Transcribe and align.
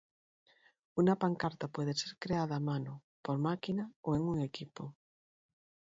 Una 0.95 1.15
pancarta 1.15 1.67
puede 1.67 1.93
ser 1.93 2.17
creada 2.17 2.55
a 2.55 2.59
mano, 2.59 3.03
por 3.21 3.37
máquina 3.37 3.91
o 4.01 4.15
en 4.15 4.23
un 4.23 4.41
equipo. 4.41 4.95